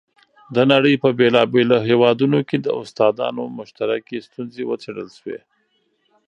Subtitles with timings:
[0.55, 5.39] د نړۍ په بېلابېلو هېوادونو کې د استادانو مشترکې ستونزې وڅېړل شوې.